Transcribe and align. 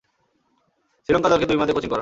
শ্রীলঙ্কা 1.03 1.29
দলকে 1.29 1.45
দুই 1.45 1.57
মেয়াদে 1.57 1.73
কোচিং 1.73 1.79
করান। 1.79 1.89